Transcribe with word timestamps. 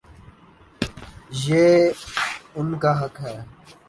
یہ 1.45 1.89
ان 2.55 2.79
کا 2.79 2.91
حق 3.01 3.21
ہے۔ 3.21 3.37